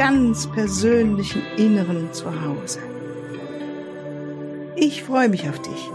ganz 0.00 0.50
persönlichen 0.50 1.42
Inneren 1.58 2.10
zu 2.14 2.24
Hause. 2.40 2.80
Ich 4.74 5.02
freue 5.02 5.28
mich 5.28 5.46
auf 5.46 5.60
dich. 5.60 5.90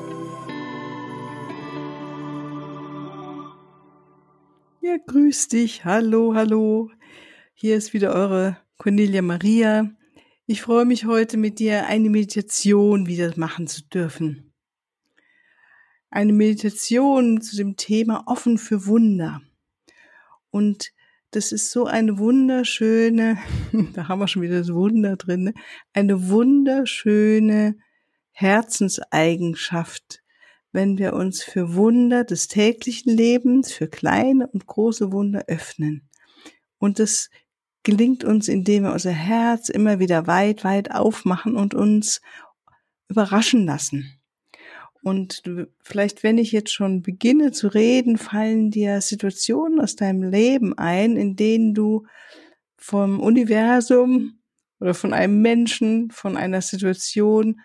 Ja, 4.81 4.97
grüß 5.07 5.47
dich. 5.47 5.85
Hallo, 5.85 6.35
hallo. 6.35 6.91
Hier 7.55 7.77
ist 7.77 7.95
wieder 7.95 8.13
eure 8.13 8.57
Cornelia 8.77 9.23
Maria. 9.23 9.89
Ich 10.45 10.61
freue 10.61 10.85
mich 10.85 11.05
heute 11.05 11.37
mit 11.37 11.57
dir 11.57 11.87
eine 11.87 12.11
Meditation 12.11 13.07
wieder 13.07 13.33
machen 13.37 13.65
zu 13.65 13.87
dürfen. 13.87 14.53
Eine 16.11 16.33
Meditation 16.33 17.41
zu 17.41 17.55
dem 17.55 17.75
Thema 17.75 18.21
offen 18.27 18.59
für 18.59 18.85
Wunder. 18.85 19.41
Und 20.51 20.91
das 21.35 21.51
ist 21.51 21.71
so 21.71 21.85
eine 21.85 22.17
wunderschöne, 22.17 23.37
da 23.93 24.07
haben 24.07 24.19
wir 24.19 24.27
schon 24.27 24.41
wieder 24.41 24.59
das 24.59 24.73
Wunder 24.73 25.17
drin, 25.17 25.43
ne? 25.43 25.53
eine 25.93 26.29
wunderschöne 26.29 27.75
Herzenseigenschaft, 28.31 30.21
wenn 30.71 30.97
wir 30.97 31.13
uns 31.13 31.43
für 31.43 31.75
Wunder 31.75 32.23
des 32.23 32.47
täglichen 32.47 33.15
Lebens, 33.15 33.73
für 33.73 33.87
kleine 33.87 34.47
und 34.47 34.65
große 34.65 35.11
Wunder 35.11 35.43
öffnen. 35.47 36.09
Und 36.77 36.99
das 36.99 37.29
gelingt 37.83 38.23
uns, 38.23 38.47
indem 38.47 38.83
wir 38.83 38.93
unser 38.93 39.11
Herz 39.11 39.69
immer 39.69 39.99
wieder 39.99 40.27
weit, 40.27 40.63
weit 40.63 40.91
aufmachen 40.91 41.55
und 41.55 41.73
uns 41.73 42.21
überraschen 43.07 43.65
lassen. 43.65 44.19
Und 45.05 45.43
vielleicht, 45.83 46.23
wenn 46.23 46.39
ich 46.39 46.51
jetzt 46.51 46.73
schon 46.73 47.03
beginne 47.03 47.51
zu 47.51 47.67
reden, 47.67 48.17
fallen 48.17 48.71
dir 48.71 49.01
Situationen 49.01 49.79
aus 49.79 49.95
deinem 49.95 50.23
Leben 50.23 50.75
ein, 50.79 51.15
in 51.15 51.35
denen 51.35 51.75
du 51.75 52.07
vom 52.75 53.19
Universum 53.19 54.39
oder 54.79 54.95
von 54.95 55.13
einem 55.13 55.43
Menschen, 55.43 56.09
von 56.09 56.35
einer 56.35 56.63
Situation 56.63 57.61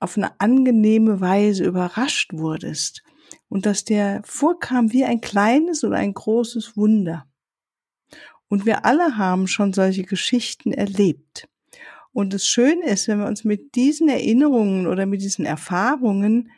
auf 0.00 0.18
eine 0.18 0.38
angenehme 0.38 1.22
Weise 1.22 1.64
überrascht 1.64 2.34
wurdest 2.34 3.02
und 3.48 3.64
dass 3.64 3.84
der 3.84 4.20
vorkam 4.26 4.92
wie 4.92 5.04
ein 5.04 5.22
kleines 5.22 5.82
oder 5.82 5.96
ein 5.96 6.12
großes 6.12 6.76
Wunder. 6.76 7.26
Und 8.48 8.66
wir 8.66 8.84
alle 8.84 9.16
haben 9.16 9.46
schon 9.46 9.72
solche 9.72 10.02
Geschichten 10.02 10.72
erlebt. 10.72 11.48
Und 12.14 12.32
das 12.32 12.46
Schöne 12.46 12.86
ist, 12.86 13.08
wenn 13.08 13.18
wir 13.18 13.26
uns 13.26 13.44
mit 13.44 13.74
diesen 13.74 14.08
Erinnerungen 14.08 14.86
oder 14.86 15.04
mit 15.04 15.20
diesen 15.20 15.44
Erfahrungen 15.44 16.50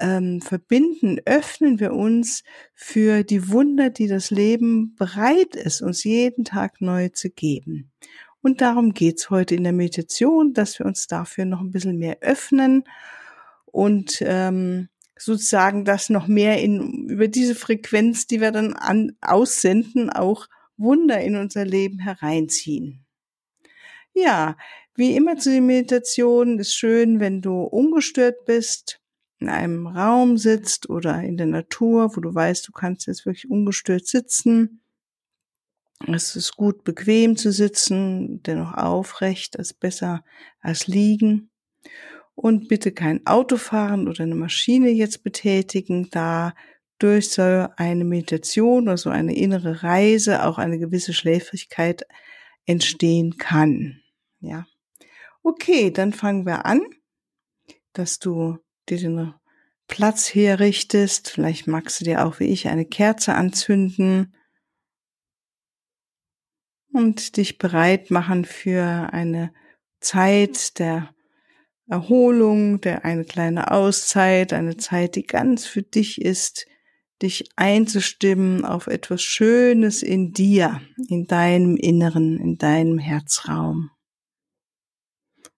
ähm, 0.00 0.40
verbinden, 0.40 1.18
öffnen 1.26 1.78
wir 1.78 1.92
uns 1.92 2.42
für 2.74 3.22
die 3.22 3.50
Wunder, 3.50 3.90
die 3.90 4.08
das 4.08 4.30
Leben 4.30 4.94
bereit 4.96 5.54
ist, 5.54 5.82
uns 5.82 6.02
jeden 6.02 6.44
Tag 6.44 6.80
neu 6.80 7.10
zu 7.10 7.28
geben. 7.30 7.92
Und 8.40 8.62
darum 8.62 8.94
geht's 8.94 9.28
heute 9.28 9.54
in 9.54 9.64
der 9.64 9.74
Meditation, 9.74 10.54
dass 10.54 10.78
wir 10.78 10.86
uns 10.86 11.06
dafür 11.06 11.44
noch 11.44 11.60
ein 11.60 11.72
bisschen 11.72 11.98
mehr 11.98 12.18
öffnen 12.22 12.84
und 13.66 14.22
ähm, 14.22 14.88
sozusagen 15.18 15.84
das 15.84 16.08
noch 16.08 16.26
mehr 16.26 16.62
in 16.62 17.06
über 17.08 17.28
diese 17.28 17.54
Frequenz, 17.54 18.26
die 18.26 18.40
wir 18.40 18.50
dann 18.50 18.72
an, 18.72 19.12
aussenden, 19.20 20.08
auch 20.08 20.46
Wunder 20.78 21.20
in 21.20 21.36
unser 21.36 21.66
Leben 21.66 21.98
hereinziehen. 21.98 23.04
Ja, 24.14 24.56
wie 24.96 25.16
immer 25.16 25.36
zu 25.36 25.50
den 25.50 25.66
Meditationen 25.66 26.58
ist 26.58 26.74
schön, 26.74 27.20
wenn 27.20 27.42
du 27.42 27.62
ungestört 27.62 28.44
bist, 28.44 29.00
in 29.38 29.48
einem 29.48 29.86
Raum 29.86 30.38
sitzt 30.38 30.88
oder 30.88 31.22
in 31.22 31.36
der 31.36 31.46
Natur, 31.46 32.16
wo 32.16 32.20
du 32.20 32.34
weißt, 32.34 32.66
du 32.66 32.72
kannst 32.72 33.06
jetzt 33.06 33.26
wirklich 33.26 33.50
ungestört 33.50 34.06
sitzen. 34.06 34.80
Es 36.06 36.36
ist 36.36 36.56
gut, 36.56 36.84
bequem 36.84 37.36
zu 37.36 37.52
sitzen, 37.52 38.42
dennoch 38.42 38.74
aufrecht, 38.74 39.56
ist 39.56 39.80
besser 39.80 40.24
als 40.60 40.86
liegen. 40.86 41.50
Und 42.34 42.68
bitte 42.68 42.92
kein 42.92 43.26
Auto 43.26 43.56
fahren 43.56 44.08
oder 44.08 44.24
eine 44.24 44.34
Maschine 44.34 44.90
jetzt 44.90 45.22
betätigen, 45.22 46.08
da 46.10 46.54
durch 46.98 47.30
so 47.30 47.68
eine 47.76 48.04
Meditation 48.04 48.84
oder 48.84 48.96
so 48.98 49.10
eine 49.10 49.34
innere 49.34 49.82
Reise 49.82 50.44
auch 50.44 50.58
eine 50.58 50.78
gewisse 50.78 51.14
Schläfrigkeit 51.14 52.06
entstehen 52.66 53.38
kann. 53.38 54.00
Ja. 54.40 54.66
Okay, 55.48 55.92
dann 55.92 56.12
fangen 56.12 56.44
wir 56.44 56.66
an, 56.66 56.80
dass 57.92 58.18
du 58.18 58.58
dir 58.88 58.98
den 58.98 59.32
Platz 59.86 60.34
herrichtest. 60.34 61.30
Vielleicht 61.30 61.68
magst 61.68 62.00
du 62.00 62.04
dir 62.04 62.26
auch 62.26 62.40
wie 62.40 62.46
ich 62.46 62.66
eine 62.66 62.84
Kerze 62.84 63.32
anzünden 63.36 64.34
und 66.92 67.36
dich 67.36 67.58
bereit 67.58 68.10
machen 68.10 68.44
für 68.44 68.82
eine 69.12 69.54
Zeit 70.00 70.80
der 70.80 71.14
Erholung, 71.86 72.80
der 72.80 73.04
eine 73.04 73.24
kleine 73.24 73.70
Auszeit, 73.70 74.52
eine 74.52 74.76
Zeit, 74.78 75.14
die 75.14 75.28
ganz 75.28 75.64
für 75.64 75.82
dich 75.82 76.20
ist, 76.20 76.66
dich 77.22 77.48
einzustimmen 77.54 78.64
auf 78.64 78.88
etwas 78.88 79.22
Schönes 79.22 80.02
in 80.02 80.32
dir, 80.32 80.80
in 81.08 81.28
deinem 81.28 81.76
Inneren, 81.76 82.36
in 82.36 82.58
deinem 82.58 82.98
Herzraum 82.98 83.92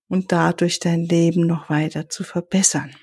und 0.09 0.33
dadurch 0.33 0.81
dein 0.81 1.05
Leben 1.05 1.47
noch 1.47 1.71
weiter 1.71 2.09
zu 2.09 2.25
verbessern. 2.25 2.95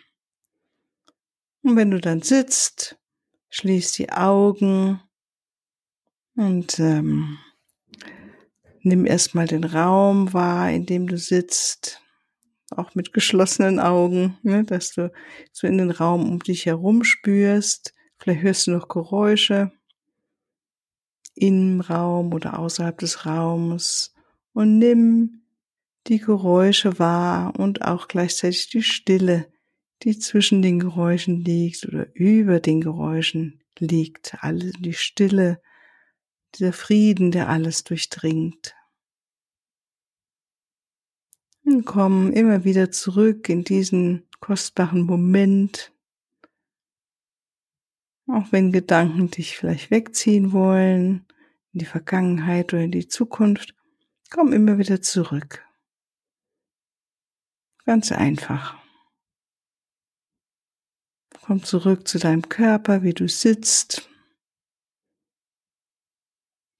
Und 1.63 1.75
wenn 1.75 1.91
du 1.91 1.99
dann 1.99 2.21
sitzt, 2.21 2.97
schließ 3.49 3.93
die 3.93 4.11
Augen 4.11 5.01
und 6.35 6.79
ähm, 6.79 7.38
nimm 8.81 9.05
erstmal 9.05 9.47
den 9.47 9.63
Raum 9.63 10.33
wahr, 10.33 10.71
in 10.71 10.85
dem 10.85 11.07
du 11.07 11.17
sitzt, 11.17 12.01
auch 12.71 12.95
mit 12.95 13.13
geschlossenen 13.13 13.79
Augen, 13.79 14.37
ne, 14.43 14.63
dass 14.63 14.91
du 14.91 15.11
so 15.51 15.67
in 15.67 15.77
den 15.77 15.91
Raum 15.91 16.29
um 16.29 16.39
dich 16.39 16.66
herum 16.66 17.03
spürst. 17.03 17.93
Vielleicht 18.17 18.41
hörst 18.41 18.67
du 18.67 18.72
noch 18.72 18.87
Geräusche 18.87 19.72
im 21.35 21.81
Raum 21.81 22.33
oder 22.33 22.59
außerhalb 22.59 22.97
des 22.97 23.25
Raumes 23.25 24.13
und 24.53 24.79
nimm 24.79 25.44
die 26.07 26.19
Geräusche 26.19 26.99
wahr 26.99 27.57
und 27.59 27.81
auch 27.83 28.07
gleichzeitig 28.07 28.69
die 28.69 28.83
Stille, 28.83 29.51
die 30.03 30.19
zwischen 30.19 30.61
den 30.61 30.79
Geräuschen 30.79 31.43
liegt 31.43 31.85
oder 31.85 32.07
über 32.13 32.59
den 32.59 32.81
Geräuschen 32.81 33.63
liegt. 33.79 34.35
Alle 34.43 34.71
die 34.71 34.93
Stille, 34.93 35.61
dieser 36.55 36.73
Frieden, 36.73 37.31
der 37.31 37.49
alles 37.49 37.83
durchdringt. 37.83 38.75
Und 41.63 41.85
komm 41.85 42.31
immer 42.31 42.63
wieder 42.63 42.91
zurück 42.91 43.49
in 43.49 43.63
diesen 43.63 44.27
kostbaren 44.39 45.01
Moment. 45.01 45.91
Auch 48.27 48.51
wenn 48.51 48.72
Gedanken 48.72 49.31
dich 49.31 49.57
vielleicht 49.57 49.89
wegziehen 49.89 50.51
wollen, 50.51 51.25
in 51.73 51.79
die 51.79 51.85
Vergangenheit 51.85 52.73
oder 52.73 52.84
in 52.84 52.91
die 52.91 53.07
Zukunft, 53.07 53.75
komm 54.29 54.53
immer 54.53 54.78
wieder 54.78 55.02
zurück. 55.02 55.65
Ganz 57.85 58.11
einfach. 58.11 58.84
Komm 61.41 61.64
zurück 61.64 62.08
zu 62.08 62.17
deinem 62.17 62.49
Körper, 62.49 63.03
wie 63.03 63.14
du 63.14 63.28
sitzt, 63.29 64.09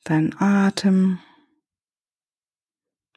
dein 0.04 0.36
Atem. 0.40 1.20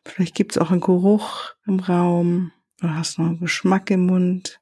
Vielleicht 0.04 0.34
gibt 0.34 0.52
es 0.52 0.58
auch 0.58 0.70
einen 0.70 0.82
Geruch 0.82 1.54
im 1.66 1.80
Raum, 1.80 2.52
du 2.76 2.90
hast 2.90 3.18
noch 3.18 3.26
einen 3.26 3.40
Geschmack 3.40 3.90
im 3.90 4.04
Mund. 4.04 4.60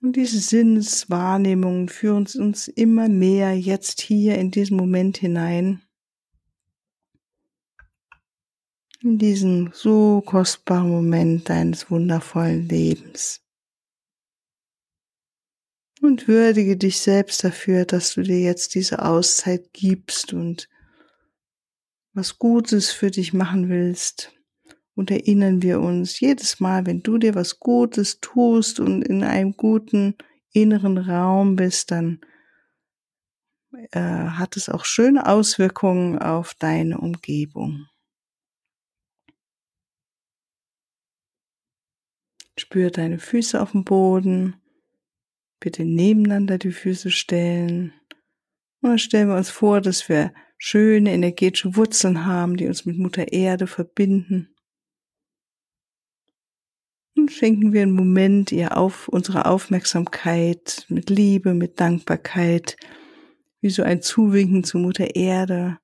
Und 0.00 0.16
diese 0.16 0.40
Sinneswahrnehmungen 0.40 1.90
führen 1.90 2.26
uns 2.38 2.68
immer 2.68 3.10
mehr 3.10 3.58
jetzt 3.58 4.00
hier 4.00 4.38
in 4.38 4.50
diesen 4.50 4.78
Moment 4.78 5.18
hinein. 5.18 5.85
In 9.02 9.18
diesem 9.18 9.70
so 9.72 10.22
kostbaren 10.24 10.90
Moment 10.90 11.48
deines 11.48 11.90
wundervollen 11.90 12.68
Lebens. 12.68 13.42
Und 16.02 16.28
würdige 16.28 16.76
dich 16.76 17.00
selbst 17.00 17.42
dafür, 17.42 17.84
dass 17.84 18.14
du 18.14 18.22
dir 18.22 18.40
jetzt 18.40 18.74
diese 18.74 19.04
Auszeit 19.04 19.72
gibst 19.72 20.32
und 20.32 20.68
was 22.12 22.38
Gutes 22.38 22.90
für 22.90 23.10
dich 23.10 23.32
machen 23.32 23.68
willst. 23.68 24.32
Und 24.94 25.10
erinnern 25.10 25.62
wir 25.62 25.80
uns 25.80 26.20
jedes 26.20 26.60
Mal, 26.60 26.86
wenn 26.86 27.02
du 27.02 27.18
dir 27.18 27.34
was 27.34 27.60
Gutes 27.60 28.20
tust 28.20 28.80
und 28.80 29.02
in 29.02 29.22
einem 29.22 29.56
guten 29.56 30.16
inneren 30.52 30.96
Raum 30.96 31.56
bist, 31.56 31.90
dann 31.90 32.20
äh, 33.90 34.00
hat 34.00 34.56
es 34.56 34.68
auch 34.70 34.84
schöne 34.84 35.26
Auswirkungen 35.26 36.18
auf 36.18 36.54
deine 36.54 36.98
Umgebung. 36.98 37.86
Spür 42.66 42.90
deine 42.90 43.20
Füße 43.20 43.62
auf 43.62 43.70
dem 43.70 43.84
Boden. 43.84 44.56
Bitte 45.60 45.84
nebeneinander 45.84 46.58
die 46.58 46.72
Füße 46.72 47.12
stellen. 47.12 47.92
Und 48.80 48.90
dann 48.90 48.98
stellen 48.98 49.28
wir 49.28 49.36
uns 49.36 49.50
vor, 49.50 49.80
dass 49.80 50.08
wir 50.08 50.34
schöne 50.58 51.12
energetische 51.12 51.76
Wurzeln 51.76 52.26
haben, 52.26 52.56
die 52.56 52.66
uns 52.66 52.84
mit 52.84 52.98
Mutter 52.98 53.32
Erde 53.32 53.68
verbinden. 53.68 54.52
Und 57.16 57.30
schenken 57.30 57.72
wir 57.72 57.82
einen 57.82 57.92
Moment 57.92 58.50
ihr 58.50 58.76
auf 58.76 59.06
unsere 59.06 59.46
Aufmerksamkeit 59.46 60.86
mit 60.88 61.08
Liebe, 61.08 61.54
mit 61.54 61.78
Dankbarkeit, 61.78 62.76
wie 63.60 63.70
so 63.70 63.84
ein 63.84 64.02
Zuwinken 64.02 64.64
zu 64.64 64.78
Mutter 64.78 65.14
Erde. 65.14 65.78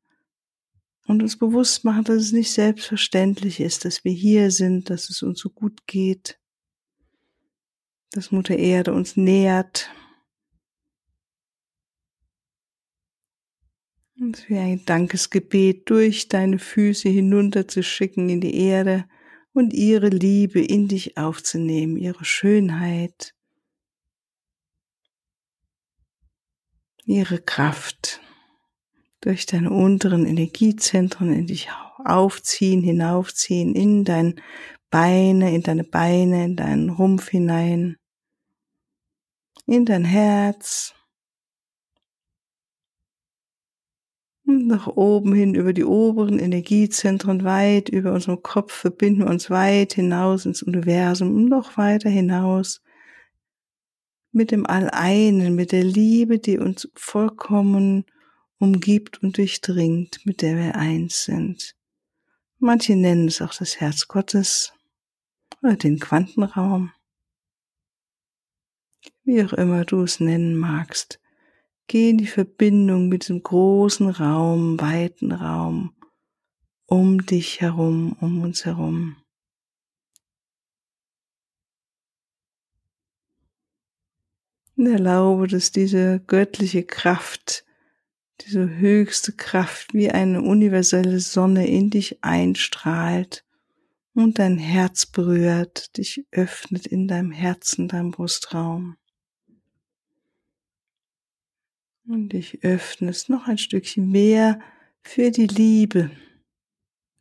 Und 1.07 1.23
uns 1.23 1.39
bewusst 1.39 1.85
machen, 1.85 2.03
dass 2.03 2.17
es 2.17 2.33
nicht 2.33 2.51
selbstverständlich 2.51 3.61
ist, 3.61 3.85
dass 3.85 4.03
wir 4.03 4.13
hier 4.13 4.51
sind, 4.51 4.91
dass 4.91 5.11
es 5.11 5.23
uns 5.23 5.39
so 5.39 5.49
gut 5.49 5.87
geht 5.87 6.42
dass 8.13 8.31
Mutter 8.31 8.57
Erde 8.57 8.93
uns 8.93 9.17
nährt. 9.17 9.91
Und 14.21 14.49
wie 14.49 14.59
ein 14.59 14.85
Dankesgebet 14.85 15.91
durch 15.91 16.29
deine 16.29 16.59
Füße 16.59 17.09
hinunter 17.09 17.67
zu 17.67 17.83
schicken 17.83 18.29
in 18.29 18.41
die 18.41 18.55
Erde 18.55 19.07
und 19.53 19.73
ihre 19.73 20.09
Liebe 20.09 20.61
in 20.61 20.87
dich 20.87 21.17
aufzunehmen, 21.17 21.97
ihre 21.97 22.25
Schönheit, 22.25 23.35
ihre 27.05 27.41
Kraft 27.41 28.21
durch 29.23 29.47
deine 29.47 29.71
unteren 29.71 30.27
Energiezentren 30.27 31.33
in 31.33 31.47
dich 31.47 31.69
aufziehen, 32.05 32.83
hinaufziehen, 32.83 33.75
in 33.75 34.05
dein 34.05 34.41
Beine, 34.91 35.55
in 35.55 35.63
deine 35.63 35.85
Beine, 35.85 36.45
in 36.45 36.57
deinen 36.57 36.91
Rumpf 36.91 37.31
hinein 37.31 37.97
in 39.73 39.87
dein 39.87 40.05
Herz. 40.05 40.95
Und 44.45 44.67
nach 44.67 44.87
oben 44.87 45.33
hin 45.33 45.55
über 45.55 45.73
die 45.73 45.87
oberen 45.87 46.39
Energiezentren 46.39 47.43
weit 47.43 47.89
über 47.89 48.13
unserem 48.13 48.43
Kopf 48.43 48.75
verbinden 48.75 49.21
wir 49.21 49.31
uns 49.31 49.49
weit 49.49 49.95
hinaus 49.95 50.45
ins 50.45 50.63
Universum 50.63 51.35
und 51.35 51.49
noch 51.49 51.79
weiter 51.79 52.11
hinaus 52.11 52.83
mit 54.31 54.51
dem 54.51 54.67
Alleinen, 54.67 55.55
mit 55.55 55.73
der 55.73 55.85
Liebe, 55.85 56.39
die 56.39 56.59
uns 56.59 56.91
vollkommen 56.95 58.05
umgibt 58.59 59.23
und 59.23 59.39
durchdringt, 59.39 60.27
mit 60.27 60.43
der 60.43 60.57
wir 60.57 60.75
eins 60.75 61.25
sind. 61.25 61.75
Manche 62.59 62.95
nennen 62.95 63.29
es 63.29 63.41
auch 63.41 63.55
das 63.55 63.81
Herz 63.81 64.07
Gottes 64.07 64.75
oder 65.63 65.77
den 65.77 65.99
Quantenraum 65.99 66.93
wie 69.25 69.43
auch 69.45 69.53
immer 69.53 69.85
du 69.85 70.03
es 70.03 70.21
nennen 70.21 70.57
magst, 70.57 71.21
geh 71.87 72.11
in 72.11 72.19
die 72.19 72.27
Verbindung 72.27 73.09
mit 73.09 73.23
diesem 73.23 73.43
großen 73.43 74.09
Raum, 74.09 74.81
weiten 74.81 75.33
Raum, 75.33 75.95
um 76.87 77.25
dich 77.25 77.61
herum, 77.61 78.17
um 78.21 78.43
uns 78.43 78.65
herum. 78.65 79.17
Und 84.77 84.87
erlaube, 84.87 85.49
dass 85.49 85.71
diese 85.71 86.21
göttliche 86.27 86.83
Kraft, 86.83 87.65
diese 88.41 88.69
höchste 88.79 89.33
Kraft 89.33 89.95
wie 89.95 90.11
eine 90.11 90.43
universelle 90.43 91.21
Sonne 91.21 91.69
in 91.69 91.91
dich 91.91 92.25
einstrahlt 92.25 93.45
und 94.15 94.39
dein 94.39 94.59
Herz 94.59 95.07
berührt, 95.07 95.97
dich 95.97 96.27
öffnet 96.31 96.87
in 96.87 97.09
deinem 97.09 97.33
Herzen, 97.33 97.89
deinem 97.89 98.11
Brustraum 98.11 98.97
und 102.07 102.31
dich 102.31 102.63
öffnest 102.63 103.29
noch 103.29 103.47
ein 103.47 103.59
Stückchen 103.59 104.11
mehr 104.11 104.61
für 105.03 105.31
die 105.31 105.47
Liebe 105.47 106.11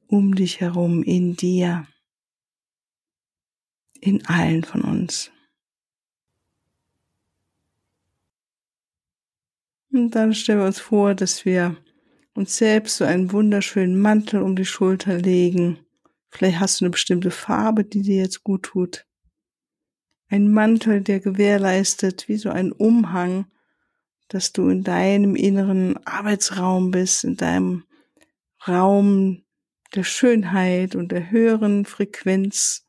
um 0.07 0.35
dich 0.35 0.59
herum, 0.59 1.03
in 1.03 1.37
dir, 1.37 1.87
in 4.01 4.25
allen 4.25 4.63
von 4.63 4.81
uns. 4.81 5.31
Und 9.93 10.11
dann 10.11 10.33
stellen 10.33 10.59
wir 10.59 10.65
uns 10.65 10.79
vor, 10.79 11.15
dass 11.15 11.45
wir 11.45 11.77
uns 12.33 12.57
selbst 12.57 12.97
so 12.97 13.05
einen 13.05 13.31
wunderschönen 13.31 13.99
Mantel 13.99 14.41
um 14.41 14.55
die 14.55 14.65
Schulter 14.65 15.17
legen. 15.17 15.79
Vielleicht 16.31 16.59
hast 16.59 16.79
du 16.79 16.85
eine 16.85 16.91
bestimmte 16.91 17.29
Farbe, 17.29 17.83
die 17.83 18.01
dir 18.01 18.17
jetzt 18.17 18.43
gut 18.43 18.63
tut. 18.63 19.05
Ein 20.29 20.51
Mantel, 20.51 21.01
der 21.01 21.19
gewährleistet, 21.19 22.27
wie 22.29 22.37
so 22.37 22.49
ein 22.49 22.71
Umhang, 22.71 23.45
dass 24.29 24.53
du 24.53 24.69
in 24.69 24.83
deinem 24.83 25.35
inneren 25.35 25.97
Arbeitsraum 26.07 26.91
bist, 26.91 27.25
in 27.25 27.35
deinem 27.35 27.83
Raum 28.65 29.43
der 29.93 30.05
Schönheit 30.05 30.95
und 30.95 31.11
der 31.11 31.31
höheren 31.31 31.83
Frequenz, 31.83 32.87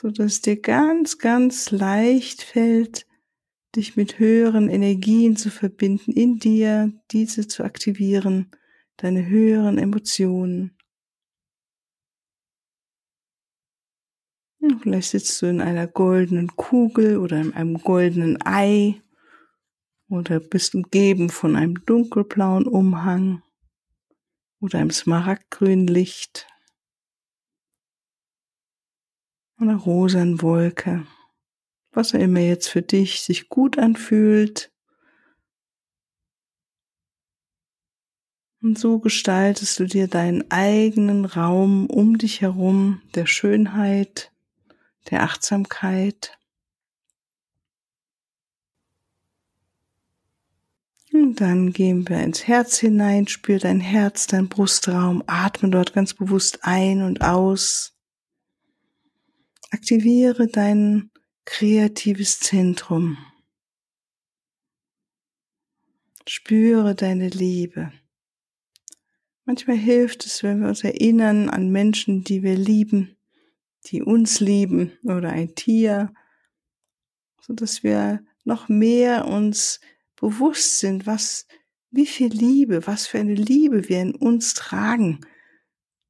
so 0.00 0.10
dass 0.10 0.40
dir 0.40 0.60
ganz, 0.60 1.18
ganz 1.18 1.70
leicht 1.70 2.42
fällt, 2.42 3.06
dich 3.76 3.96
mit 3.96 4.18
höheren 4.18 4.68
Energien 4.68 5.36
zu 5.36 5.50
verbinden, 5.50 6.10
in 6.10 6.38
dir 6.38 6.92
diese 7.12 7.46
zu 7.46 7.62
aktivieren, 7.62 8.50
deine 8.96 9.26
höheren 9.26 9.78
Emotionen. 9.78 10.76
Vielleicht 14.82 15.10
sitzt 15.10 15.40
du 15.40 15.46
in 15.46 15.60
einer 15.60 15.86
goldenen 15.86 16.48
Kugel 16.56 17.16
oder 17.16 17.40
in 17.40 17.54
einem 17.54 17.78
goldenen 17.78 18.38
Ei 18.44 19.00
oder 20.08 20.38
bist 20.38 20.74
umgeben 20.74 21.30
von 21.30 21.56
einem 21.56 21.84
dunkelblauen 21.86 22.66
Umhang 22.66 23.42
oder 24.60 24.78
einem 24.78 24.90
smaragdgrünen 24.90 25.86
Licht 25.86 26.46
einer 29.60 29.76
rosanen 29.76 30.42
Wolke, 30.42 31.06
was 31.92 32.14
auch 32.14 32.18
immer 32.18 32.40
jetzt 32.40 32.68
für 32.68 32.82
dich 32.82 33.20
sich 33.22 33.48
gut 33.48 33.78
anfühlt. 33.78 34.72
Und 38.62 38.78
so 38.78 38.98
gestaltest 38.98 39.78
du 39.78 39.84
dir 39.84 40.06
deinen 40.06 40.50
eigenen 40.50 41.24
Raum 41.24 41.86
um 41.86 42.18
dich 42.18 42.42
herum 42.42 43.00
der 43.14 43.26
Schönheit, 43.26 44.29
der 45.10 45.22
Achtsamkeit. 45.22 46.36
Und 51.12 51.40
dann 51.40 51.72
gehen 51.72 52.08
wir 52.08 52.20
ins 52.20 52.46
Herz 52.46 52.78
hinein, 52.78 53.26
spür 53.26 53.58
dein 53.58 53.80
Herz, 53.80 54.26
dein 54.28 54.48
Brustraum, 54.48 55.24
atme 55.26 55.70
dort 55.70 55.92
ganz 55.92 56.14
bewusst 56.14 56.60
ein 56.62 57.02
und 57.02 57.22
aus. 57.22 57.96
Aktiviere 59.70 60.46
dein 60.46 61.10
kreatives 61.44 62.38
Zentrum. 62.38 63.18
Spüre 66.26 66.94
deine 66.94 67.28
Liebe. 67.28 67.92
Manchmal 69.44 69.76
hilft 69.76 70.26
es, 70.26 70.44
wenn 70.44 70.60
wir 70.60 70.68
uns 70.68 70.84
erinnern 70.84 71.48
an 71.48 71.70
Menschen, 71.70 72.22
die 72.22 72.44
wir 72.44 72.54
lieben, 72.54 73.16
die 73.86 74.02
uns 74.02 74.40
lieben 74.40 74.92
oder 75.04 75.30
ein 75.30 75.54
Tier, 75.54 76.12
so 77.40 77.54
dass 77.54 77.82
wir 77.82 78.24
noch 78.44 78.68
mehr 78.68 79.26
uns 79.26 79.80
bewusst 80.16 80.78
sind, 80.78 81.06
was, 81.06 81.46
wie 81.90 82.06
viel 82.06 82.32
Liebe, 82.32 82.86
was 82.86 83.06
für 83.06 83.18
eine 83.18 83.34
Liebe 83.34 83.88
wir 83.88 84.00
in 84.00 84.14
uns 84.14 84.54
tragen. 84.54 85.20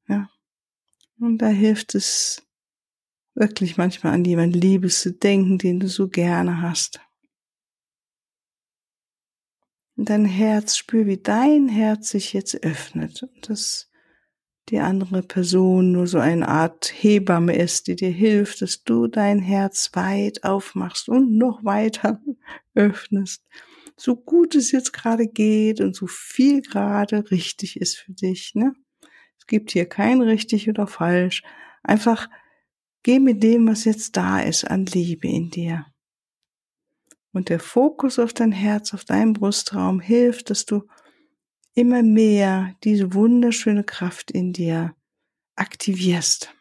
Ja. 0.07 0.29
Und 1.19 1.37
da 1.39 1.47
hilft 1.47 1.95
es 1.95 2.45
wirklich 3.33 3.77
manchmal 3.77 4.13
an 4.13 4.25
jemand 4.25 4.55
Liebes 4.55 5.01
zu 5.01 5.13
denken, 5.13 5.57
den 5.57 5.79
du 5.79 5.87
so 5.87 6.09
gerne 6.09 6.61
hast. 6.61 6.99
Und 9.95 10.09
dein 10.09 10.25
Herz, 10.25 10.77
spür, 10.77 11.05
wie 11.05 11.17
dein 11.17 11.69
Herz 11.69 12.09
sich 12.09 12.33
jetzt 12.33 12.63
öffnet. 12.63 13.23
Und 13.23 13.49
das 13.49 13.90
die 14.69 14.79
andere 14.79 15.21
Person 15.21 15.91
nur 15.91 16.07
so 16.07 16.19
eine 16.19 16.47
Art 16.47 16.93
Hebamme 16.95 17.55
ist, 17.55 17.87
die 17.87 17.95
dir 17.95 18.09
hilft, 18.09 18.61
dass 18.61 18.83
du 18.83 19.07
dein 19.07 19.39
Herz 19.39 19.91
weit 19.93 20.43
aufmachst 20.43 21.09
und 21.09 21.37
noch 21.37 21.63
weiter 21.63 22.21
öffnest. 22.73 23.43
so 23.97 24.15
gut 24.15 24.55
es 24.55 24.71
jetzt 24.71 24.93
gerade 24.93 25.27
geht 25.27 25.81
und 25.81 25.95
so 25.95 26.07
viel 26.07 26.61
gerade 26.61 27.29
richtig 27.31 27.79
ist 27.79 27.97
für 27.97 28.13
dich. 28.13 28.55
Ne? 28.55 28.73
Es 29.37 29.45
gibt 29.47 29.71
hier 29.71 29.87
kein 29.87 30.21
richtig 30.21 30.69
oder 30.69 30.87
falsch. 30.87 31.43
Einfach 31.83 32.29
geh 33.03 33.19
mit 33.19 33.43
dem, 33.43 33.67
was 33.67 33.85
jetzt 33.85 34.15
da 34.15 34.39
ist, 34.39 34.63
an 34.63 34.85
Liebe 34.85 35.27
in 35.27 35.49
dir. 35.49 35.85
Und 37.33 37.49
der 37.49 37.59
Fokus 37.59 38.19
auf 38.19 38.33
dein 38.33 38.51
Herz, 38.51 38.93
auf 38.93 39.05
deinen 39.05 39.33
Brustraum 39.33 39.99
hilft, 39.99 40.49
dass 40.49 40.65
du 40.65 40.83
immer 41.73 42.03
mehr 42.03 42.75
diese 42.83 43.13
wunderschöne 43.13 43.83
Kraft 43.83 44.31
in 44.31 44.53
dir 44.53 44.95
aktivierst. 45.55 46.53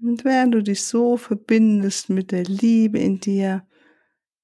Und 0.00 0.24
während 0.24 0.54
du 0.54 0.62
dich 0.62 0.84
so 0.84 1.16
verbindest 1.16 2.08
mit 2.08 2.30
der 2.30 2.44
Liebe 2.44 2.98
in 2.98 3.18
dir, 3.18 3.66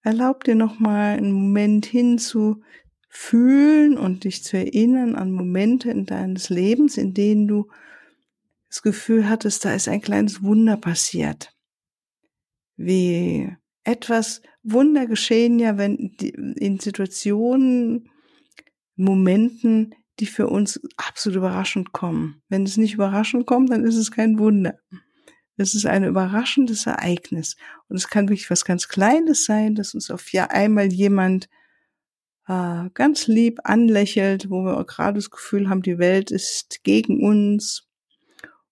erlaub 0.02 0.44
dir 0.44 0.56
nochmal 0.56 1.16
einen 1.16 1.32
Moment 1.32 1.86
hinzufühlen 1.86 3.96
und 3.96 4.24
dich 4.24 4.42
zu 4.42 4.56
erinnern 4.56 5.14
an 5.14 5.30
Momente 5.30 5.90
in 5.90 6.06
deines 6.06 6.50
Lebens, 6.50 6.96
in 6.96 7.14
denen 7.14 7.46
du 7.46 7.70
das 8.68 8.82
Gefühl 8.82 9.28
hattest, 9.28 9.64
da 9.64 9.72
ist 9.72 9.86
ein 9.86 10.02
kleines 10.02 10.42
Wunder 10.42 10.76
passiert. 10.76 11.56
Wie 12.76 13.56
etwas 13.84 14.42
Wunder 14.62 15.06
geschehen 15.06 15.58
ja, 15.58 15.78
wenn 15.78 15.96
in 16.56 16.80
Situationen, 16.80 18.10
Momenten, 18.96 19.94
die 20.20 20.26
für 20.26 20.46
uns 20.46 20.80
absolut 20.96 21.36
überraschend 21.36 21.92
kommen. 21.92 22.42
Wenn 22.48 22.64
es 22.64 22.76
nicht 22.76 22.94
überraschend 22.94 23.46
kommt, 23.46 23.70
dann 23.70 23.84
ist 23.84 23.96
es 23.96 24.10
kein 24.10 24.38
Wunder. 24.38 24.78
Es 25.56 25.74
ist 25.74 25.86
ein 25.86 26.04
überraschendes 26.04 26.86
Ereignis. 26.86 27.56
Und 27.88 27.96
es 27.96 28.08
kann 28.08 28.28
wirklich 28.28 28.50
was 28.50 28.64
ganz 28.64 28.88
Kleines 28.88 29.44
sein, 29.44 29.74
dass 29.74 29.94
uns 29.94 30.10
auf 30.10 30.32
ja 30.32 30.46
einmal 30.46 30.92
jemand 30.92 31.48
äh, 32.46 32.90
ganz 32.94 33.26
lieb 33.26 33.60
anlächelt, 33.64 34.50
wo 34.50 34.62
wir 34.64 34.84
gerade 34.84 35.18
das 35.18 35.30
Gefühl 35.30 35.68
haben, 35.68 35.82
die 35.82 35.98
Welt 35.98 36.30
ist 36.30 36.82
gegen 36.82 37.22
uns. 37.22 37.88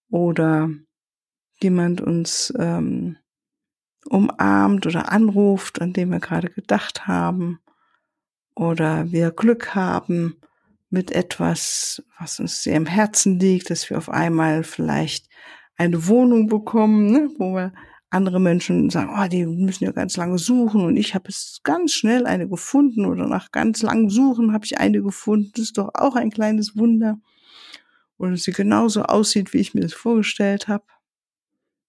Oder 0.09 0.69
jemand 1.61 2.01
uns 2.01 2.53
ähm, 2.57 3.17
umarmt 4.09 4.85
oder 4.85 5.11
anruft, 5.11 5.81
an 5.81 5.93
dem 5.93 6.11
wir 6.11 6.19
gerade 6.19 6.49
gedacht 6.49 7.07
haben. 7.07 7.59
Oder 8.55 9.11
wir 9.11 9.31
Glück 9.31 9.75
haben 9.75 10.37
mit 10.89 11.11
etwas, 11.11 12.03
was 12.19 12.39
uns 12.39 12.61
sehr 12.61 12.77
im 12.77 12.85
Herzen 12.85 13.39
liegt, 13.39 13.69
dass 13.69 13.89
wir 13.89 13.97
auf 13.97 14.09
einmal 14.09 14.63
vielleicht 14.63 15.27
eine 15.75 16.07
Wohnung 16.07 16.47
bekommen, 16.47 17.11
ne, 17.11 17.29
wo 17.39 17.55
wir 17.55 17.73
andere 18.13 18.39
Menschen 18.39 18.91
sagen, 18.91 19.09
oh, 19.17 19.27
die 19.27 19.45
müssen 19.45 19.85
ja 19.85 19.91
ganz 19.91 20.17
lange 20.17 20.37
suchen 20.37 20.85
und 20.85 20.97
ich 20.97 21.15
habe 21.15 21.29
es 21.29 21.61
ganz 21.63 21.93
schnell 21.93 22.27
eine 22.27 22.47
gefunden 22.47 23.05
oder 23.05 23.27
nach 23.27 23.51
ganz 23.51 23.81
langem 23.81 24.11
Suchen 24.11 24.53
habe 24.53 24.65
ich 24.65 24.77
eine 24.77 25.01
gefunden. 25.01 25.51
Das 25.55 25.65
ist 25.65 25.77
doch 25.79 25.89
auch 25.95 26.15
ein 26.15 26.29
kleines 26.29 26.77
Wunder. 26.77 27.17
Oder 28.19 28.37
sie 28.37 28.51
genauso 28.51 29.01
aussieht, 29.03 29.51
wie 29.53 29.57
ich 29.57 29.73
mir 29.73 29.81
das 29.81 29.93
vorgestellt 29.93 30.67
habe. 30.67 30.85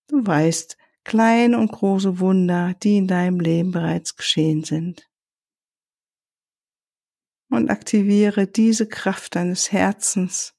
Du 0.09 0.26
weißt, 0.26 0.78
kleine 1.04 1.58
und 1.58 1.70
große 1.70 2.18
Wunder, 2.18 2.75
die 2.82 2.96
in 2.96 3.06
deinem 3.06 3.40
Leben 3.40 3.70
bereits 3.70 4.16
geschehen 4.16 4.64
sind. 4.64 5.08
Und 7.50 7.70
aktiviere 7.70 8.46
diese 8.46 8.88
Kraft 8.88 9.37
deines 9.37 9.70
Herzens, 9.70 10.54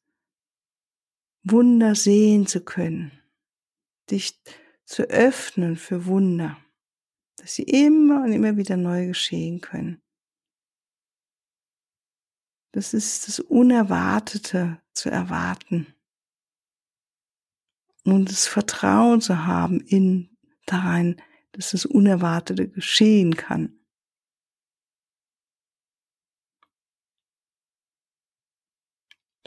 Wunder 1.44 1.94
sehen 1.94 2.48
zu 2.48 2.64
können, 2.64 3.12
dich 4.10 4.42
zu 4.86 5.04
öffnen 5.04 5.76
für 5.76 6.06
Wunder, 6.06 6.58
dass 7.38 7.56
sie 7.56 7.64
immer 7.64 8.24
und 8.24 8.32
immer 8.32 8.56
wieder 8.58 8.78
neu 8.78 9.08
geschehen 9.08 9.62
können. 9.62 10.02
Das 12.72 12.94
ist 12.94 13.28
das 13.28 13.40
Unerwartete 13.40 14.82
zu 14.94 15.10
erwarten 15.10 15.96
und 18.04 18.30
das 18.30 18.48
Vertrauen 18.48 19.22
zu 19.22 19.46
haben 19.46 19.82
in 19.82 20.35
darein, 20.66 21.22
dass 21.52 21.72
das 21.72 21.86
Unerwartete 21.86 22.68
geschehen 22.68 23.36
kann. 23.36 23.80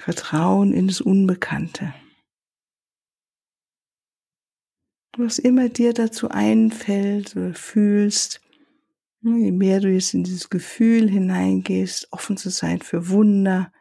Vertrauen 0.01 0.73
in 0.73 0.87
das 0.87 1.01
Unbekannte. 1.01 1.93
Was 5.17 5.39
immer 5.39 5.69
dir 5.69 5.93
dazu 5.93 6.29
einfällt 6.31 7.35
oder 7.35 7.53
fühlst, 7.53 8.41
ne, 9.21 9.37
je 9.39 9.53
mehr 9.53 9.81
du 9.81 9.93
jetzt 9.93 10.15
in 10.15 10.23
dieses 10.23 10.49
Gefühl 10.49 11.11
hineingehst, 11.11 12.13
offen 12.13 12.37
zu 12.37 12.51
sein 12.51 12.81
für 12.81 13.09
Wunder, 13.09 13.73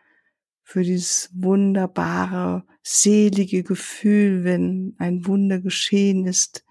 für 0.64 0.84
dieses 0.84 1.30
wunderbare, 1.34 2.66
selige 2.82 3.64
Gefühl, 3.64 4.44
wenn 4.44 4.96
ein 4.98 5.26
Wunder 5.28 5.62
geschehen 5.62 6.26
ist, 6.26 6.66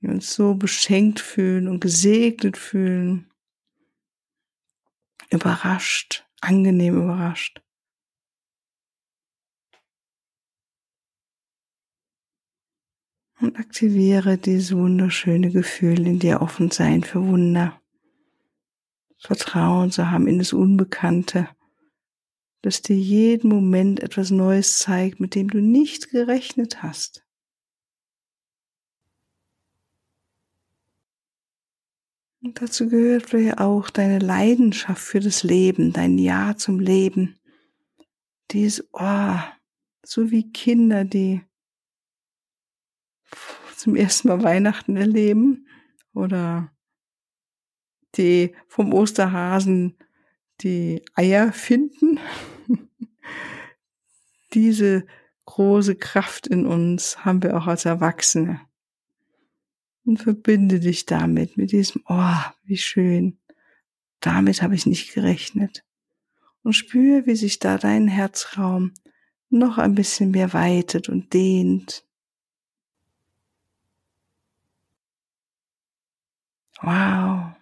wir 0.00 0.10
uns 0.10 0.32
so 0.34 0.54
beschenkt 0.54 1.20
fühlen 1.20 1.68
und 1.68 1.80
gesegnet 1.80 2.56
fühlen, 2.56 3.30
überrascht, 5.30 6.26
angenehm 6.40 6.96
überrascht. 6.96 7.62
Und 13.40 13.56
aktiviere 13.56 14.36
dieses 14.36 14.74
wunderschöne 14.74 15.50
Gefühl 15.50 16.06
in 16.06 16.18
dir 16.18 16.42
offen 16.42 16.70
sein 16.72 17.04
für 17.04 17.24
Wunder. 17.24 17.80
Vertrauen 19.20 19.90
zu 19.90 20.10
haben 20.10 20.26
in 20.26 20.38
das 20.38 20.52
Unbekannte, 20.52 21.48
das 22.62 22.82
dir 22.82 22.96
jeden 22.96 23.48
Moment 23.48 24.00
etwas 24.00 24.30
Neues 24.30 24.78
zeigt, 24.78 25.20
mit 25.20 25.34
dem 25.34 25.48
du 25.50 25.60
nicht 25.60 26.10
gerechnet 26.10 26.82
hast. 26.82 27.27
Und 32.40 32.62
dazu 32.62 32.88
gehört 32.88 33.32
auch 33.58 33.90
deine 33.90 34.20
Leidenschaft 34.20 35.02
für 35.02 35.20
das 35.20 35.42
Leben, 35.42 35.92
dein 35.92 36.18
Ja 36.18 36.56
zum 36.56 36.78
Leben. 36.78 37.38
Dies, 38.52 38.88
oh, 38.92 39.38
so 40.04 40.30
wie 40.30 40.50
Kinder, 40.52 41.04
die 41.04 41.42
zum 43.76 43.96
ersten 43.96 44.28
Mal 44.28 44.42
Weihnachten 44.42 44.96
erleben 44.96 45.66
oder 46.14 46.72
die 48.16 48.54
vom 48.68 48.92
Osterhasen 48.92 49.98
die 50.60 51.04
Eier 51.14 51.52
finden. 51.52 52.18
Diese 54.54 55.06
große 55.44 55.96
Kraft 55.96 56.46
in 56.46 56.66
uns 56.66 57.24
haben 57.24 57.42
wir 57.42 57.56
auch 57.56 57.66
als 57.66 57.84
Erwachsene 57.84 58.67
und 60.08 60.16
verbinde 60.16 60.80
dich 60.80 61.04
damit, 61.04 61.58
mit 61.58 61.70
diesem, 61.70 62.02
oh, 62.06 62.40
wie 62.64 62.78
schön. 62.78 63.38
Damit 64.20 64.62
habe 64.62 64.74
ich 64.74 64.86
nicht 64.86 65.12
gerechnet. 65.12 65.84
Und 66.62 66.72
spüre, 66.72 67.26
wie 67.26 67.36
sich 67.36 67.58
da 67.58 67.76
dein 67.76 68.08
Herzraum 68.08 68.94
noch 69.50 69.76
ein 69.76 69.94
bisschen 69.94 70.30
mehr 70.30 70.54
weitet 70.54 71.10
und 71.10 71.34
dehnt. 71.34 72.06
Wow. 76.80 77.54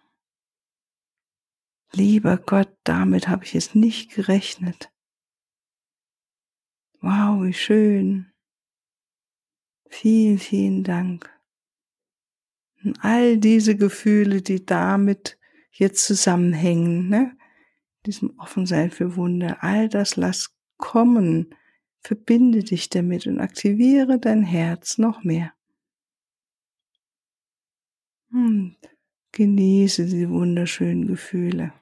Lieber 1.92 2.36
Gott, 2.36 2.72
damit 2.84 3.26
habe 3.26 3.44
ich 3.44 3.56
es 3.56 3.74
nicht 3.74 4.12
gerechnet. 4.12 4.92
Wow, 7.00 7.42
wie 7.42 7.54
schön. 7.54 8.32
Vielen, 9.88 10.38
vielen 10.38 10.84
Dank. 10.84 11.35
Und 12.86 13.04
all 13.04 13.36
diese 13.38 13.74
Gefühle, 13.76 14.42
die 14.42 14.64
damit 14.64 15.38
jetzt 15.72 16.06
zusammenhängen, 16.06 17.08
ne? 17.08 17.36
diesem 18.06 18.38
Offensein 18.38 18.92
für 18.92 19.16
Wunder, 19.16 19.64
all 19.64 19.88
das 19.88 20.14
lass 20.14 20.54
kommen, 20.76 21.52
verbinde 22.00 22.62
dich 22.62 22.88
damit 22.88 23.26
und 23.26 23.40
aktiviere 23.40 24.20
dein 24.20 24.44
Herz 24.44 24.98
noch 24.98 25.24
mehr. 25.24 25.52
Hm, 28.30 28.76
genieße 29.32 30.04
diese 30.04 30.30
wunderschönen 30.30 31.08
Gefühle. 31.08 31.72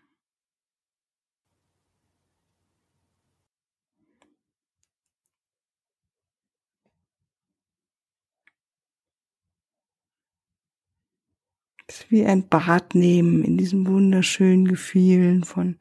Wie 12.15 12.25
ein 12.25 12.49
Bad 12.49 12.95
nehmen 12.95 13.45
in 13.45 13.59
diesen 13.59 13.87
wunderschönen 13.87 14.69
Gefühlen 14.69 15.45
von 15.45 15.77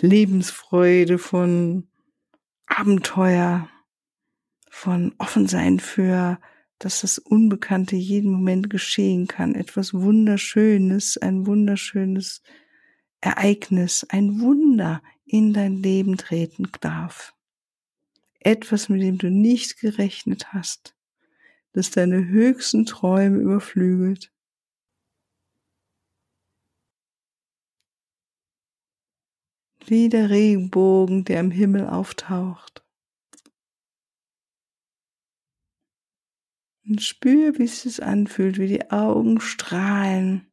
Lebensfreude, 0.00 1.18
von 1.18 1.88
Abenteuer, 2.66 3.68
von 4.70 5.14
Offensein 5.18 5.80
für 5.80 6.38
dass 6.78 7.00
das 7.00 7.16
Unbekannte 7.16 7.96
jeden 7.96 8.30
Moment 8.30 8.68
geschehen 8.68 9.26
kann. 9.26 9.54
Etwas 9.54 9.94
Wunderschönes, 9.94 11.16
ein 11.16 11.46
wunderschönes 11.46 12.42
Ereignis, 13.22 14.04
ein 14.10 14.40
Wunder 14.40 15.02
in 15.24 15.54
dein 15.54 15.76
Leben 15.76 16.18
treten 16.18 16.68
darf. 16.82 17.32
Etwas, 18.38 18.90
mit 18.90 19.00
dem 19.00 19.16
du 19.16 19.30
nicht 19.30 19.80
gerechnet 19.80 20.52
hast, 20.52 20.94
das 21.72 21.90
deine 21.90 22.26
höchsten 22.26 22.84
Träume 22.84 23.38
überflügelt. 23.38 24.33
Wie 29.86 30.08
der 30.08 30.30
Regenbogen, 30.30 31.24
der 31.24 31.40
im 31.40 31.50
Himmel 31.50 31.86
auftaucht. 31.86 32.82
Und 36.86 37.02
spür, 37.02 37.58
wie 37.58 37.64
es 37.64 37.82
sich 37.82 38.02
anfühlt, 38.02 38.58
wie 38.58 38.68
die 38.68 38.90
Augen 38.90 39.40
strahlen. 39.40 40.50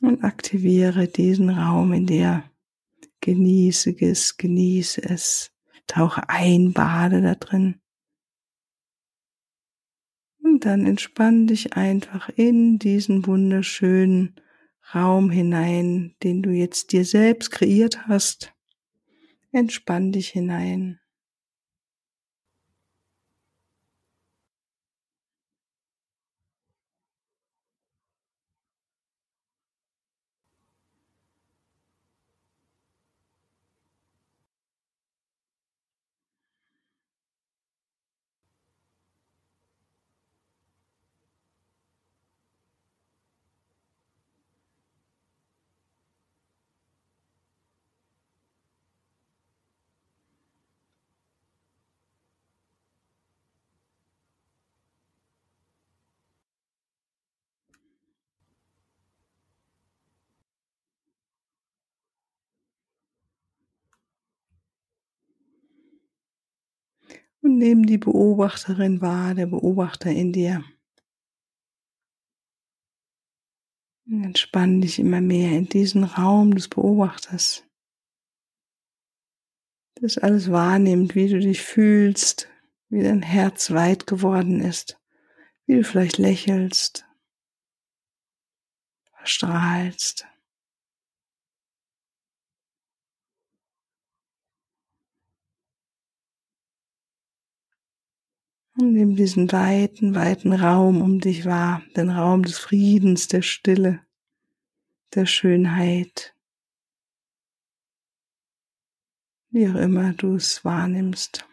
Und 0.00 0.22
aktiviere 0.24 1.08
diesen 1.08 1.50
Raum 1.50 1.92
in 1.92 2.06
dir. 2.06 2.44
Genieße 3.20 3.96
es, 4.00 4.36
genieße 4.36 5.02
es. 5.02 5.52
Tauche 5.86 6.28
ein, 6.28 6.72
bade 6.72 7.20
da 7.22 7.34
drin. 7.34 7.81
Dann 10.62 10.86
entspann 10.86 11.48
dich 11.48 11.72
einfach 11.72 12.28
in 12.36 12.78
diesen 12.78 13.26
wunderschönen 13.26 14.36
Raum 14.94 15.28
hinein, 15.28 16.14
den 16.22 16.40
du 16.40 16.50
jetzt 16.50 16.92
dir 16.92 17.04
selbst 17.04 17.50
kreiert 17.50 18.06
hast. 18.06 18.54
Entspann 19.50 20.12
dich 20.12 20.28
hinein. 20.28 21.00
Und 67.42 67.58
nimm 67.58 67.84
die 67.86 67.98
Beobachterin 67.98 69.00
wahr, 69.00 69.34
der 69.34 69.46
Beobachter 69.46 70.10
in 70.10 70.32
dir. 70.32 70.64
Und 74.06 74.24
entspann 74.24 74.80
dich 74.80 74.98
immer 74.98 75.20
mehr 75.20 75.52
in 75.52 75.68
diesen 75.68 76.04
Raum 76.04 76.54
des 76.54 76.68
Beobachters. 76.68 77.64
Das 79.96 80.18
alles 80.18 80.50
wahrnimmt, 80.50 81.14
wie 81.14 81.28
du 81.28 81.38
dich 81.38 81.62
fühlst, 81.62 82.48
wie 82.88 83.02
dein 83.02 83.22
Herz 83.22 83.70
weit 83.70 84.06
geworden 84.06 84.60
ist, 84.60 85.00
wie 85.66 85.76
du 85.76 85.84
vielleicht 85.84 86.18
lächelst, 86.18 87.06
strahlst. 89.24 90.26
Und 98.82 98.94
nimm 98.94 99.14
diesen 99.14 99.52
weiten, 99.52 100.16
weiten 100.16 100.52
Raum 100.52 101.02
um 101.02 101.20
dich 101.20 101.44
wahr, 101.44 101.84
den 101.96 102.10
Raum 102.10 102.42
des 102.42 102.58
Friedens, 102.58 103.28
der 103.28 103.40
Stille, 103.40 104.00
der 105.14 105.24
Schönheit, 105.24 106.34
wie 109.50 109.68
auch 109.68 109.76
immer 109.76 110.14
du 110.14 110.34
es 110.34 110.64
wahrnimmst. 110.64 111.48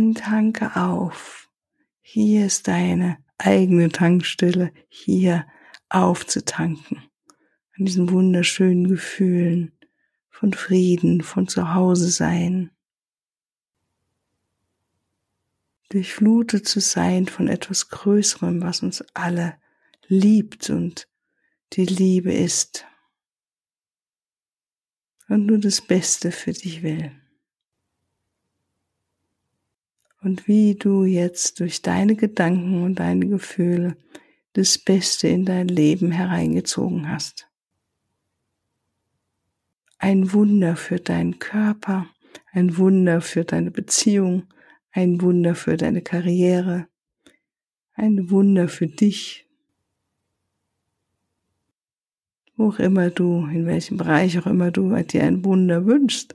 Und 0.00 0.16
tanke 0.16 0.76
auf. 0.76 1.50
Hier 2.00 2.46
ist 2.46 2.68
deine 2.68 3.18
eigene 3.36 3.90
Tankstelle, 3.90 4.72
hier 4.88 5.46
aufzutanken. 5.90 7.02
An 7.76 7.84
diesen 7.84 8.08
wunderschönen 8.08 8.88
Gefühlen 8.88 9.72
von 10.30 10.54
Frieden, 10.54 11.20
von 11.20 11.48
Zuhause 11.48 12.08
sein. 12.08 12.70
Durchflutet 15.90 16.66
zu 16.66 16.80
sein 16.80 17.26
von 17.26 17.46
etwas 17.46 17.90
Größerem, 17.90 18.62
was 18.62 18.82
uns 18.82 19.04
alle 19.12 19.58
liebt 20.08 20.70
und 20.70 21.08
die 21.74 21.84
Liebe 21.84 22.32
ist. 22.32 22.86
Und 25.28 25.44
nur 25.44 25.58
das 25.58 25.82
Beste 25.82 26.32
für 26.32 26.54
dich 26.54 26.82
will 26.82 27.12
und 30.22 30.46
wie 30.46 30.74
du 30.74 31.04
jetzt 31.04 31.60
durch 31.60 31.82
deine 31.82 32.14
Gedanken 32.14 32.82
und 32.82 32.96
deine 32.96 33.26
Gefühle 33.26 33.96
das 34.52 34.78
Beste 34.78 35.28
in 35.28 35.44
dein 35.44 35.68
Leben 35.68 36.10
hereingezogen 36.10 37.08
hast. 37.08 37.48
Ein 39.98 40.32
Wunder 40.32 40.76
für 40.76 40.98
deinen 40.98 41.38
Körper, 41.38 42.06
ein 42.52 42.76
Wunder 42.76 43.20
für 43.20 43.44
deine 43.44 43.70
Beziehung, 43.70 44.44
ein 44.92 45.20
Wunder 45.20 45.54
für 45.54 45.76
deine 45.76 46.02
Karriere, 46.02 46.88
ein 47.94 48.30
Wunder 48.30 48.68
für 48.68 48.86
dich. 48.86 49.46
Wo 52.56 52.68
auch 52.68 52.78
immer 52.78 53.10
du, 53.10 53.46
in 53.46 53.66
welchem 53.66 53.96
Bereich 53.96 54.38
auch 54.38 54.46
immer 54.46 54.70
du 54.70 54.94
dir 55.02 55.24
ein 55.24 55.44
Wunder 55.44 55.86
wünschst. 55.86 56.34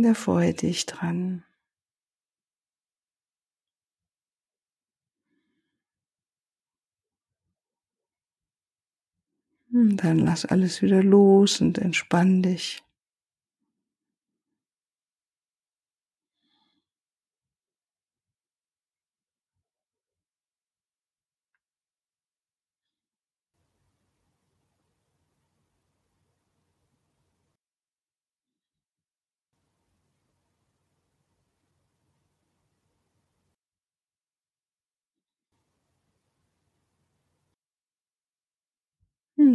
Und 0.00 0.06
erfreue 0.06 0.54
dich 0.54 0.86
dran. 0.86 1.44
Und 9.70 9.98
dann 9.98 10.20
lass 10.20 10.46
alles 10.46 10.80
wieder 10.80 11.02
los 11.02 11.60
und 11.60 11.76
entspann 11.76 12.42
dich. 12.42 12.82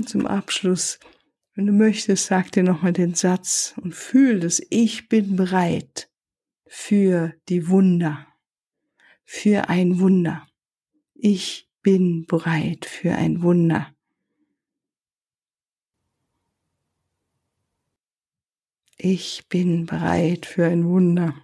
Zum 0.06 0.28
Abschluss, 0.28 1.00
wenn 1.54 1.68
du 1.68 1.74
möchtest, 1.74 2.26
sag 2.28 2.52
dir 2.52 2.64
nochmal 2.64 2.94
den 2.94 3.16
Satz 3.16 3.74
und 3.82 3.96
fühl 3.96 4.40
das, 4.40 4.62
ich 4.70 5.08
bin 5.08 5.36
bereit 5.36 6.10
für 6.68 7.34
die 7.48 7.70
Wunder, 7.70 8.28
für 9.24 9.70
ein 9.70 10.00
Wunder. 10.00 10.48
Ich 11.14 11.70
bin 11.82 12.26
bereit 12.26 12.86
für 12.86 13.16
ein 13.16 13.42
Wunder. 13.42 13.96
Ich 18.98 19.48
bin 19.50 19.86
bereit 19.86 20.46
für 20.46 20.66
ein 20.66 20.86
Wunder. 20.86 21.36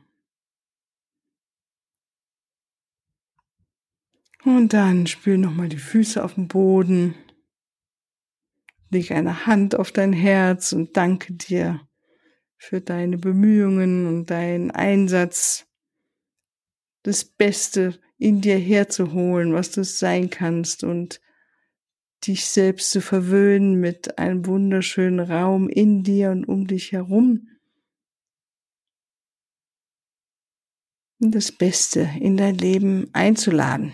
Und 4.43 4.73
dann 4.73 5.05
spür 5.05 5.37
nochmal 5.37 5.69
die 5.69 5.77
Füße 5.77 6.23
auf 6.23 6.33
den 6.33 6.47
Boden. 6.47 7.13
Leg 8.91 9.11
eine 9.11 9.45
Hand 9.45 9.75
auf 9.75 9.93
dein 9.93 10.11
Herz 10.11 10.73
und 10.73 10.97
danke 10.97 11.33
dir 11.33 11.79
für 12.57 12.81
deine 12.81 13.17
Bemühungen 13.17 14.05
und 14.05 14.29
deinen 14.29 14.69
Einsatz, 14.69 15.65
das 17.03 17.23
Beste 17.23 17.99
in 18.17 18.41
dir 18.41 18.57
herzuholen, 18.57 19.53
was 19.53 19.71
du 19.71 19.83
sein 19.85 20.29
kannst 20.29 20.83
und 20.83 21.21
dich 22.27 22.45
selbst 22.45 22.91
zu 22.91 23.01
verwöhnen 23.01 23.79
mit 23.79 24.19
einem 24.19 24.45
wunderschönen 24.45 25.21
Raum 25.21 25.69
in 25.69 26.03
dir 26.03 26.31
und 26.31 26.45
um 26.45 26.67
dich 26.67 26.91
herum. 26.91 27.47
Und 31.19 31.33
das 31.33 31.51
Beste 31.51 32.09
in 32.19 32.35
dein 32.35 32.57
Leben 32.57 33.09
einzuladen. 33.13 33.93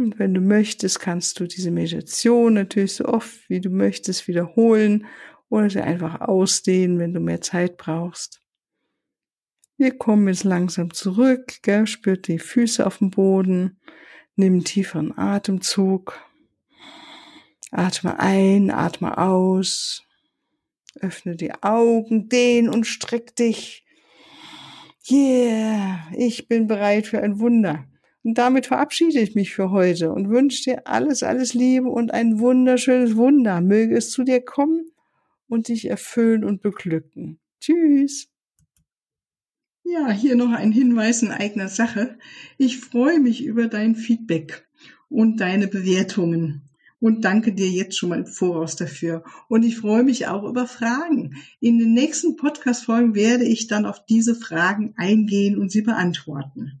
Und 0.00 0.18
wenn 0.18 0.32
du 0.32 0.40
möchtest, 0.40 0.98
kannst 0.98 1.38
du 1.38 1.46
diese 1.46 1.70
Meditation 1.70 2.54
natürlich 2.54 2.94
so 2.94 3.04
oft 3.04 3.50
wie 3.50 3.60
du 3.60 3.68
möchtest 3.68 4.28
wiederholen 4.28 5.06
oder 5.50 5.68
sie 5.68 5.82
einfach 5.82 6.22
ausdehnen, 6.22 6.98
wenn 6.98 7.12
du 7.12 7.20
mehr 7.20 7.42
Zeit 7.42 7.76
brauchst. 7.76 8.40
Wir 9.76 9.90
kommen 9.96 10.26
jetzt 10.28 10.44
langsam 10.44 10.94
zurück, 10.94 11.60
gell? 11.60 11.86
spürt 11.86 12.28
die 12.28 12.38
Füße 12.38 12.86
auf 12.86 12.96
dem 12.96 13.10
Boden, 13.10 13.78
nimm 14.36 14.54
einen 14.54 14.64
tieferen 14.64 15.18
Atemzug, 15.18 16.18
atme 17.70 18.18
ein, 18.18 18.70
atme 18.70 19.18
aus, 19.18 20.02
öffne 20.98 21.36
die 21.36 21.52
Augen, 21.62 22.30
dehn 22.30 22.70
und 22.70 22.86
streck 22.86 23.36
dich. 23.36 23.84
Yeah, 25.10 26.08
ich 26.16 26.48
bin 26.48 26.68
bereit 26.68 27.06
für 27.06 27.20
ein 27.20 27.38
Wunder. 27.38 27.84
Und 28.22 28.36
damit 28.36 28.66
verabschiede 28.66 29.18
ich 29.20 29.34
mich 29.34 29.54
für 29.54 29.70
heute 29.70 30.12
und 30.12 30.28
wünsche 30.28 30.64
dir 30.64 30.86
alles, 30.86 31.22
alles 31.22 31.54
Liebe 31.54 31.88
und 31.88 32.12
ein 32.12 32.38
wunderschönes 32.38 33.16
Wunder. 33.16 33.60
Möge 33.60 33.96
es 33.96 34.10
zu 34.10 34.24
dir 34.24 34.42
kommen 34.42 34.90
und 35.48 35.68
dich 35.68 35.88
erfüllen 35.88 36.44
und 36.44 36.60
beglücken. 36.60 37.38
Tschüss. 37.60 38.28
Ja, 39.84 40.10
hier 40.10 40.36
noch 40.36 40.52
ein 40.52 40.70
Hinweis 40.70 41.22
in 41.22 41.30
eigener 41.30 41.68
Sache. 41.68 42.18
Ich 42.58 42.78
freue 42.78 43.20
mich 43.20 43.42
über 43.42 43.68
dein 43.68 43.96
Feedback 43.96 44.68
und 45.08 45.40
deine 45.40 45.66
Bewertungen 45.66 46.68
und 47.00 47.24
danke 47.24 47.54
dir 47.54 47.68
jetzt 47.68 47.96
schon 47.96 48.10
mal 48.10 48.20
im 48.20 48.26
Voraus 48.26 48.76
dafür. 48.76 49.24
Und 49.48 49.64
ich 49.64 49.78
freue 49.78 50.04
mich 50.04 50.26
auch 50.26 50.44
über 50.44 50.66
Fragen. 50.66 51.36
In 51.58 51.78
den 51.78 51.94
nächsten 51.94 52.36
Podcast-Folgen 52.36 53.14
werde 53.14 53.44
ich 53.44 53.66
dann 53.66 53.86
auf 53.86 54.04
diese 54.04 54.34
Fragen 54.34 54.92
eingehen 54.96 55.58
und 55.58 55.72
sie 55.72 55.82
beantworten 55.82 56.80